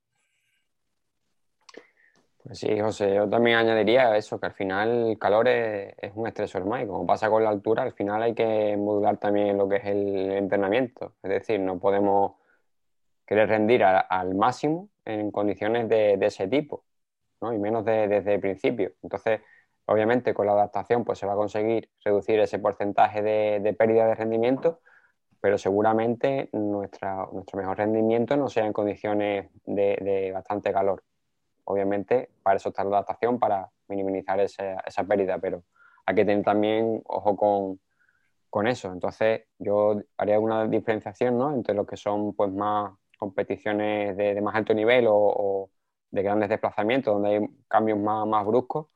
Sí, 2.53 2.79
José, 2.79 3.13
yo 3.15 3.29
también 3.29 3.57
añadiría 3.57 4.15
eso, 4.15 4.39
que 4.39 4.45
al 4.45 4.53
final 4.53 5.09
el 5.09 5.19
calor 5.19 5.47
es, 5.49 5.93
un 6.15 6.27
estresor 6.27 6.65
más 6.65 6.83
y 6.83 6.87
como 6.87 7.05
pasa 7.05 7.29
con 7.29 7.43
la 7.43 7.49
altura, 7.49 7.83
al 7.83 7.93
final 7.93 8.21
hay 8.23 8.33
que 8.33 8.77
modular 8.77 9.17
también 9.17 9.57
lo 9.57 9.67
que 9.67 9.77
es 9.77 9.85
el 9.85 10.31
entrenamiento. 10.31 11.15
Es 11.23 11.29
decir, 11.29 11.59
no 11.59 11.77
podemos 11.79 12.35
querer 13.25 13.49
rendir 13.49 13.83
al 13.83 14.35
máximo 14.35 14.89
en 15.03 15.31
condiciones 15.31 15.89
de, 15.89 16.13
ese 16.21 16.47
tipo, 16.47 16.85
¿no? 17.41 17.53
y 17.53 17.59
menos 17.59 17.83
desde 17.83 18.35
el 18.35 18.39
principio. 18.39 18.93
Entonces, 19.03 19.41
obviamente 19.85 20.33
con 20.33 20.45
la 20.47 20.53
adaptación 20.53 21.03
pues 21.03 21.19
se 21.19 21.25
va 21.25 21.33
a 21.33 21.35
conseguir 21.35 21.89
reducir 22.05 22.39
ese 22.39 22.59
porcentaje 22.59 23.21
de, 23.21 23.73
pérdida 23.73 24.07
de 24.07 24.15
rendimiento, 24.15 24.81
pero 25.41 25.57
seguramente 25.57 26.49
nuestro 26.53 27.31
mejor 27.55 27.77
rendimiento 27.77 28.37
no 28.37 28.47
sea 28.49 28.65
en 28.65 28.73
condiciones 28.73 29.49
de 29.65 30.31
bastante 30.33 30.71
calor 30.71 31.03
obviamente 31.67 32.29
para 32.43 32.57
eso 32.57 32.69
está 32.69 32.83
la 32.83 32.97
adaptación, 32.97 33.39
para 33.39 33.69
minimizar 33.87 34.39
esa, 34.39 34.79
esa 34.79 35.03
pérdida, 35.03 35.37
pero 35.39 35.63
hay 36.05 36.15
que 36.15 36.25
tener 36.25 36.43
también 36.43 37.01
ojo 37.05 37.35
con, 37.35 37.79
con 38.49 38.67
eso. 38.67 38.91
Entonces, 38.91 39.43
yo 39.59 40.01
haría 40.17 40.39
una 40.39 40.67
diferenciación 40.67 41.37
¿no? 41.37 41.53
entre 41.53 41.75
lo 41.75 41.85
que 41.85 41.97
son 41.97 42.33
pues, 42.33 42.51
más 42.51 42.93
competiciones 43.17 44.15
de, 44.15 44.39
más 44.41 44.55
alto 44.55 44.73
nivel 44.73 45.05
o, 45.09 45.69
de 46.09 46.23
grandes 46.23 46.49
desplazamientos, 46.49 47.13
donde 47.13 47.29
hay 47.29 47.47
cambios 47.67 47.99
más, 47.99 48.25
más 48.25 48.45
bruscos, 48.45 48.87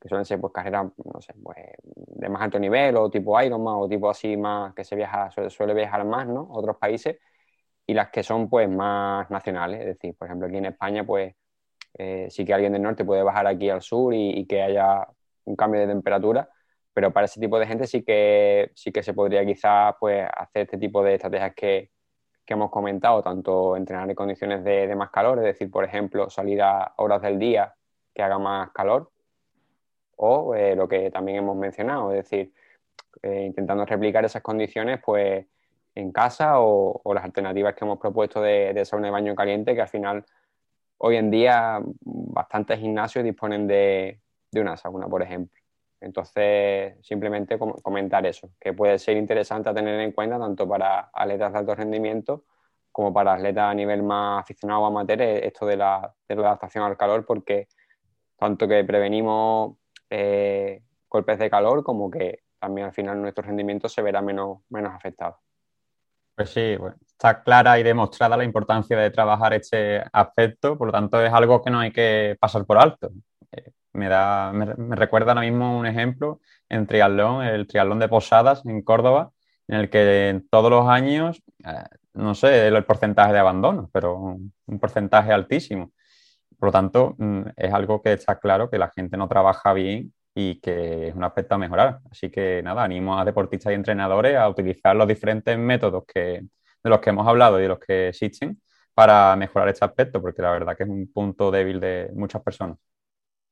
que 0.00 0.08
suelen 0.08 0.24
ser 0.24 0.40
pues, 0.40 0.52
carreras 0.52 0.86
no 1.04 1.20
sé, 1.20 1.32
pues, 1.40 1.58
de 1.84 2.28
más 2.28 2.42
alto 2.42 2.58
nivel 2.58 2.96
o 2.96 3.08
tipo 3.08 3.40
Ironman 3.40 3.76
o 3.76 3.88
tipo 3.88 4.10
así 4.10 4.36
más 4.36 4.74
que 4.74 4.82
se 4.82 4.96
viaja, 4.96 5.30
suele, 5.48 5.74
viajar 5.74 6.04
más, 6.04 6.26
¿no? 6.26 6.48
Otros 6.50 6.76
países, 6.76 7.18
y 7.86 7.94
las 7.94 8.10
que 8.10 8.22
son 8.24 8.48
pues 8.48 8.68
más 8.68 9.30
nacionales, 9.30 9.80
es 9.80 9.86
decir, 9.86 10.16
por 10.16 10.26
ejemplo, 10.26 10.48
aquí 10.48 10.56
en 10.56 10.66
España, 10.66 11.04
pues 11.04 11.34
eh, 11.94 12.28
sí 12.30 12.44
que 12.44 12.54
alguien 12.54 12.72
del 12.72 12.82
norte 12.82 13.04
puede 13.04 13.22
bajar 13.22 13.46
aquí 13.46 13.70
al 13.70 13.82
sur 13.82 14.14
y, 14.14 14.46
que 14.46 14.62
haya 14.62 15.06
un 15.44 15.56
cambio 15.56 15.80
de 15.80 15.86
temperatura, 15.86 16.48
pero 16.94 17.12
para 17.12 17.26
ese 17.26 17.40
tipo 17.40 17.58
de 17.58 17.66
gente 17.66 17.86
sí 17.86 18.02
que, 18.02 18.70
sí 18.74 18.92
que 18.92 19.02
se 19.02 19.14
podría 19.14 19.44
quizás 19.44 19.94
pues, 20.00 20.26
hacer 20.36 20.62
este 20.62 20.78
tipo 20.78 21.02
de 21.02 21.14
estrategias 21.14 21.54
que, 21.54 21.90
que 22.44 22.54
hemos 22.54 22.70
comentado, 22.70 23.22
tanto 23.22 23.76
entrenar 23.76 24.08
en 24.08 24.16
condiciones 24.16 24.64
de, 24.64 24.86
de, 24.86 24.96
más 24.96 25.10
calor, 25.10 25.38
es 25.38 25.44
decir, 25.44 25.70
por 25.70 25.84
ejemplo, 25.84 26.30
salir 26.30 26.62
a 26.62 26.94
horas 26.96 27.22
del 27.22 27.38
día 27.38 27.74
que 28.14 28.22
haga 28.22 28.38
más 28.38 28.70
calor, 28.72 29.10
o 30.16 30.54
eh, 30.54 30.76
lo 30.76 30.88
que 30.88 31.10
también 31.10 31.38
hemos 31.38 31.56
mencionado, 31.56 32.12
es 32.12 32.28
decir, 32.28 32.52
eh, 33.22 33.44
intentando 33.46 33.84
replicar 33.84 34.24
esas 34.24 34.42
condiciones 34.42 35.00
pues 35.04 35.46
en 35.94 36.12
casa 36.12 36.60
o, 36.60 37.00
o, 37.04 37.14
las 37.14 37.24
alternativas 37.24 37.74
que 37.74 37.84
hemos 37.84 37.98
propuesto 37.98 38.40
de, 38.40 38.72
de 38.72 38.84
sauna 38.84 39.06
de 39.08 39.12
baño 39.12 39.34
caliente, 39.34 39.74
que 39.74 39.82
al 39.82 39.88
final 39.88 40.24
hoy 41.04 41.16
en 41.16 41.30
día 41.30 41.80
bastantes 42.00 42.78
gimnasios 42.78 43.24
disponen 43.24 43.66
de, 43.66 44.20
de 44.50 44.60
una 44.60 44.76
sauna, 44.76 45.08
por 45.08 45.22
ejemplo. 45.22 45.60
Entonces, 46.00 46.94
simplemente 47.02 47.58
comentar 47.58 48.24
eso, 48.26 48.50
que 48.60 48.72
puede 48.72 48.98
ser 48.98 49.16
interesante 49.16 49.68
a 49.68 49.74
tener 49.74 50.00
en 50.00 50.12
cuenta 50.12 50.38
tanto 50.38 50.68
para 50.68 51.10
atletas 51.12 51.52
de 51.52 51.58
alto 51.58 51.74
rendimiento 51.74 52.44
como 52.90 53.12
para 53.12 53.34
atletas 53.34 53.70
a 53.70 53.74
nivel 53.74 54.02
más 54.02 54.42
aficionado 54.42 54.82
o 54.82 54.86
amateur, 54.86 55.22
esto 55.22 55.66
de 55.66 55.76
la, 55.76 56.14
de 56.28 56.36
la 56.36 56.42
adaptación 56.42 56.84
al 56.84 56.96
calor, 56.96 57.24
porque 57.24 57.68
tanto 58.36 58.68
que 58.68 58.84
prevenimos 58.84 59.76
eh, 60.10 60.82
golpes 61.08 61.38
de 61.38 61.50
calor 61.50 61.82
como 61.82 62.10
que 62.10 62.40
también 62.60 62.86
al 62.86 62.92
final 62.92 63.20
nuestro 63.20 63.42
rendimiento 63.42 63.88
se 63.88 64.02
verá 64.02 64.22
menos, 64.22 64.58
menos 64.68 64.92
afectado. 64.94 65.40
Pues 66.36 66.50
sí, 66.50 66.76
bueno, 66.76 66.96
está 67.22 67.42
clara 67.44 67.78
y 67.78 67.84
demostrada 67.84 68.36
la 68.36 68.42
importancia 68.42 68.96
de 68.98 69.10
trabajar 69.10 69.54
este 69.54 70.02
aspecto, 70.12 70.76
por 70.76 70.88
lo 70.88 70.92
tanto 70.92 71.24
es 71.24 71.32
algo 71.32 71.62
que 71.62 71.70
no 71.70 71.78
hay 71.78 71.92
que 71.92 72.36
pasar 72.40 72.66
por 72.66 72.78
alto. 72.78 73.12
Eh, 73.52 73.70
me, 73.92 74.08
da, 74.08 74.52
me, 74.52 74.96
recuerda 74.96 75.30
ahora 75.30 75.42
mismo 75.42 75.78
un 75.78 75.86
ejemplo 75.86 76.40
en 76.68 76.84
triatlón, 76.86 77.44
el 77.44 77.68
triatlón 77.68 78.00
de 78.00 78.08
Posadas 78.08 78.62
en 78.66 78.82
Córdoba, 78.82 79.30
en 79.68 79.78
el 79.78 79.88
que 79.88 80.42
todos 80.50 80.68
los 80.68 80.88
años, 80.88 81.40
eh, 81.64 81.84
no 82.14 82.34
sé 82.34 82.66
el 82.66 82.84
porcentaje 82.84 83.32
de 83.32 83.38
abandono, 83.38 83.88
pero 83.92 84.16
un, 84.16 84.52
un, 84.66 84.80
porcentaje 84.80 85.32
altísimo. 85.32 85.92
Por 86.58 86.68
lo 86.68 86.72
tanto, 86.72 87.14
mm, 87.18 87.42
es 87.56 87.72
algo 87.72 88.02
que 88.02 88.14
está 88.14 88.40
claro 88.40 88.68
que 88.68 88.78
la 88.78 88.90
gente 88.90 89.16
no 89.16 89.28
trabaja 89.28 89.72
bien 89.72 90.12
y 90.34 90.60
que 90.60 91.08
es 91.08 91.14
un 91.14 91.24
aspecto 91.24 91.54
a 91.54 91.58
mejorar. 91.58 92.00
Así 92.10 92.30
que 92.30 92.62
nada, 92.64 92.82
animo 92.82 93.18
a 93.18 93.24
deportistas 93.24 93.72
y 93.72 93.76
entrenadores 93.76 94.36
a 94.36 94.48
utilizar 94.48 94.96
los 94.96 95.06
diferentes 95.06 95.56
métodos 95.56 96.04
que, 96.06 96.42
de 96.82 96.90
los 96.90 97.00
que 97.00 97.10
hemos 97.10 97.26
hablado 97.26 97.58
y 97.58 97.62
de 97.62 97.68
los 97.68 97.78
que 97.78 98.08
existen 98.08 98.60
para 98.94 99.34
mejorar 99.36 99.68
este 99.68 99.84
aspecto, 99.84 100.20
porque 100.20 100.42
la 100.42 100.50
verdad 100.50 100.76
que 100.76 100.82
es 100.84 100.88
un 100.88 101.10
punto 101.12 101.50
débil 101.50 101.80
de 101.80 102.10
muchas 102.14 102.42
personas. 102.42 102.78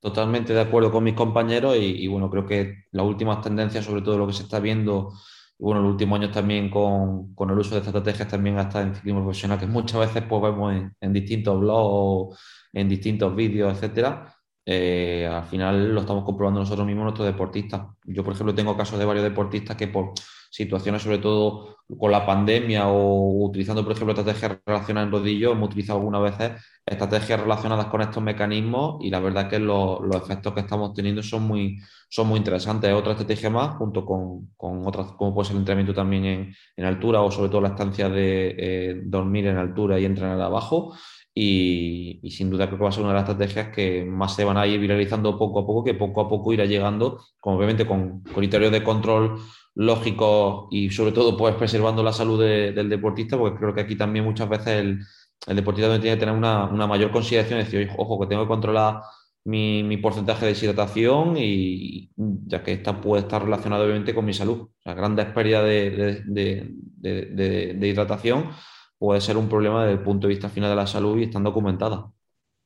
Totalmente 0.01 0.55
de 0.55 0.61
acuerdo 0.61 0.91
con 0.91 1.05
mis 1.05 1.15
compañeros 1.15 1.77
y, 1.79 2.07
bueno, 2.09 2.31
creo 2.31 2.47
que 2.47 2.85
las 2.93 3.05
últimas 3.05 3.43
tendencias, 3.43 3.85
sobre 3.85 4.03
todo 4.03 4.17
lo 4.17 4.27
que 4.27 4.33
se 4.33 4.45
está 4.45 4.59
viendo, 4.59 5.13
bueno, 5.59 5.83
los 5.83 5.93
últimos 5.93 6.19
años 6.19 6.33
también 6.33 6.71
con, 6.71 7.35
con 7.35 7.51
el 7.51 7.59
uso 7.59 7.75
de 7.75 7.83
estrategias 7.83 8.29
también 8.29 8.59
hasta 8.59 8.81
en 8.81 8.95
ciclismo 8.95 9.23
profesional, 9.23 9.59
que 9.59 9.67
muchas 9.67 10.01
veces 10.01 10.23
pues 10.27 10.43
vemos 10.43 10.73
en, 10.73 10.95
en 11.01 11.13
distintos 11.13 11.61
blogs, 11.61 12.39
en 12.73 12.89
distintos 12.89 13.35
vídeos, 13.37 13.75
etcétera, 13.75 14.35
eh, 14.65 15.27
al 15.27 15.45
final 15.45 15.95
lo 15.95 16.01
estamos 16.03 16.25
comprobando 16.25 16.61
nosotros 16.61 16.87
mismos, 16.87 17.05
nuestros 17.05 17.27
deportistas. 17.27 17.83
Yo, 18.05 18.23
por 18.23 18.35
ejemplo, 18.35 18.55
tengo 18.55 18.77
casos 18.77 18.99
de 18.99 19.05
varios 19.05 19.25
deportistas 19.25 19.77
que 19.77 19.89
por 19.89 20.13
situaciones, 20.51 21.03
sobre 21.03 21.19
todo 21.19 21.77
con 21.99 22.13
la 22.13 22.27
pandemia 22.27 22.89
o 22.89 23.47
utilizando, 23.47 23.83
por 23.83 23.93
ejemplo, 23.93 24.13
estrategias 24.13 24.59
relacionadas 24.65 25.07
en 25.07 25.13
rodillo, 25.13 25.53
hemos 25.53 25.69
utilizado 25.69 25.99
algunas 25.99 26.23
veces 26.23 26.53
estrategias 26.87 27.41
relacionadas 27.41 27.87
con 27.87 28.01
estos 28.01 28.23
mecanismos 28.23 28.97
y 29.01 29.11
la 29.11 29.21
verdad 29.21 29.49
que 29.49 29.59
los, 29.59 30.01
los 30.01 30.17
efectos 30.17 30.53
que 30.53 30.61
estamos 30.61 30.93
teniendo 30.95 31.23
son 31.23 31.45
muy, 31.45 31.79
son 32.09 32.29
muy 32.29 32.39
interesantes. 32.39 32.93
Otra 32.93 33.13
estrategia 33.13 33.51
más, 33.51 33.77
junto 33.77 34.05
con, 34.05 34.51
con 34.57 34.87
otras, 34.87 35.13
como 35.13 35.35
puede 35.35 35.47
ser 35.47 35.57
el 35.57 35.61
entrenamiento 35.61 35.95
también 35.95 36.25
en, 36.25 36.55
en 36.77 36.85
altura 36.85 37.23
o 37.23 37.31
sobre 37.31 37.49
todo 37.49 37.61
la 37.61 37.69
estancia 37.69 38.09
de 38.09 38.55
eh, 38.59 39.01
dormir 39.05 39.47
en 39.47 39.57
altura 39.57 39.99
y 39.99 40.05
entrenar 40.05 40.41
abajo. 40.41 40.95
Y, 41.33 42.19
y, 42.25 42.33
sin 42.33 42.51
duda 42.51 42.67
creo 42.67 42.77
que 42.77 42.83
va 42.83 42.91
a 42.91 42.93
ser 42.93 43.05
una 43.05 43.13
de 43.13 43.21
las 43.21 43.29
estrategias 43.29 43.69
que 43.69 44.05
más 44.05 44.35
se 44.35 44.45
van 44.45 44.57
a 44.57 44.67
ir 44.67 44.81
viralizando 44.81 45.39
poco 45.39 45.61
a 45.61 45.67
poco, 45.67 45.85
que 45.85 45.95
poco 45.95 46.21
a 46.21 46.29
poco 46.29 46.53
irá 46.53 46.65
llegando, 46.65 47.21
como 47.39 47.57
obviamente 47.57 47.87
con 47.87 48.23
criterios 48.23 48.73
de 48.73 48.83
control 48.83 49.39
lógico 49.81 50.69
y 50.71 50.91
sobre 50.91 51.13
todo 51.13 51.37
pues 51.39 51.55
preservando 51.55 52.03
la 52.03 52.13
salud 52.13 52.41
de, 52.41 52.73
del 52.73 52.91
deportista, 52.91 53.39
porque 53.39 53.59
creo 53.59 53.75
que 53.75 53.81
aquí 53.81 53.97
también 53.97 54.27
muchas 54.27 54.47
veces 54.49 54.69
el, 54.69 55.01
el 55.47 55.57
deportista 55.57 55.99
tiene 55.99 56.17
que 56.17 56.21
tener 56.21 56.35
una, 56.35 56.67
una, 56.67 56.87
mayor 56.87 57.11
consideración, 57.11 57.61
es 57.61 57.71
decir, 57.71 57.91
ojo, 57.97 58.21
que 58.21 58.27
tengo 58.27 58.43
que 58.43 58.49
controlar 58.49 59.01
mi, 59.45 59.83
mi, 59.83 59.97
porcentaje 59.97 60.45
de 60.45 60.53
deshidratación 60.53 61.35
y 61.39 62.11
ya 62.17 62.63
que 62.63 62.73
esta 62.73 63.01
puede 63.01 63.23
estar 63.23 63.43
relacionada 63.43 63.85
obviamente 63.85 64.15
con 64.15 64.27
mi 64.27 64.35
salud. 64.35 64.61
O 64.61 64.83
sea, 64.83 64.93
grandes 64.93 65.35
de, 65.35 66.23
de, 66.27 67.75
de, 67.75 67.89
hidratación 67.89 68.51
puede 68.99 69.23
ser 69.23 69.39
un 69.39 69.49
problema 69.49 69.85
desde 69.85 69.99
el 69.99 70.05
punto 70.05 70.27
de 70.27 70.35
vista 70.35 70.51
final 70.51 70.69
de 70.69 70.77
la 70.77 70.87
salud 70.87 71.19
y 71.19 71.25
están 71.25 71.43
documentadas. 71.43 72.05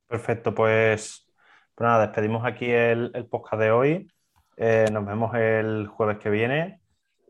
Perfecto, 0.08 0.52
pues, 0.52 1.30
pues 1.76 1.86
nada, 1.86 2.06
despedimos 2.08 2.44
aquí 2.44 2.66
el, 2.66 3.12
el 3.14 3.26
podcast 3.26 3.62
de 3.62 3.70
hoy. 3.70 4.10
Eh, 4.56 4.86
nos 4.92 5.06
vemos 5.06 5.32
el 5.36 5.86
jueves 5.86 6.18
que 6.18 6.30
viene. 6.30 6.80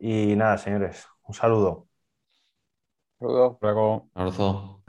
Y 0.06 0.36
nada, 0.36 0.58
señores, 0.58 1.06
un 1.24 1.34
saludo. 1.34 1.88
Saludo. 3.18 3.60
Luego. 3.60 4.08
Abrazo. 4.14 4.83